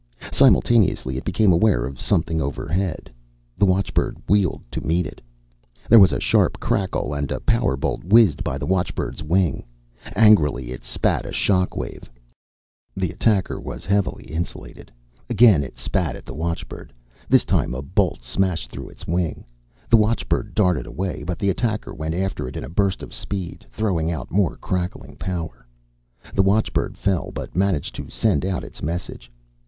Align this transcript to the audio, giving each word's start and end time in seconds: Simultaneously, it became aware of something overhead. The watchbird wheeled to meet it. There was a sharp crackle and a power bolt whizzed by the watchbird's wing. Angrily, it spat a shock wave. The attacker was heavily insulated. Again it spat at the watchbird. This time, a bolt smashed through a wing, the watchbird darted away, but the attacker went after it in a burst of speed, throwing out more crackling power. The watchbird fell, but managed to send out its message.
Simultaneously, 0.33 1.15
it 1.15 1.23
became 1.23 1.51
aware 1.53 1.85
of 1.85 2.01
something 2.01 2.41
overhead. 2.41 3.11
The 3.55 3.67
watchbird 3.67 4.17
wheeled 4.27 4.63
to 4.71 4.81
meet 4.81 5.05
it. 5.05 5.21
There 5.91 5.99
was 5.99 6.11
a 6.11 6.19
sharp 6.19 6.59
crackle 6.59 7.13
and 7.13 7.31
a 7.31 7.39
power 7.39 7.77
bolt 7.77 8.03
whizzed 8.03 8.43
by 8.43 8.57
the 8.57 8.65
watchbird's 8.65 9.21
wing. 9.21 9.63
Angrily, 10.15 10.71
it 10.71 10.83
spat 10.83 11.23
a 11.27 11.31
shock 11.31 11.77
wave. 11.77 12.09
The 12.97 13.11
attacker 13.11 13.59
was 13.59 13.85
heavily 13.85 14.23
insulated. 14.23 14.91
Again 15.29 15.63
it 15.63 15.77
spat 15.77 16.15
at 16.15 16.25
the 16.25 16.33
watchbird. 16.33 16.91
This 17.29 17.45
time, 17.45 17.75
a 17.75 17.83
bolt 17.83 18.23
smashed 18.23 18.71
through 18.71 18.89
a 18.89 18.95
wing, 19.07 19.45
the 19.87 19.97
watchbird 19.97 20.55
darted 20.55 20.87
away, 20.87 21.21
but 21.23 21.37
the 21.37 21.51
attacker 21.51 21.93
went 21.93 22.15
after 22.15 22.47
it 22.47 22.57
in 22.57 22.63
a 22.63 22.69
burst 22.69 23.03
of 23.03 23.13
speed, 23.13 23.67
throwing 23.69 24.09
out 24.09 24.31
more 24.31 24.55
crackling 24.55 25.15
power. 25.17 25.67
The 26.33 26.41
watchbird 26.41 26.97
fell, 26.97 27.29
but 27.31 27.55
managed 27.55 27.93
to 27.97 28.09
send 28.09 28.43
out 28.47 28.63
its 28.63 28.81
message. 28.81 29.31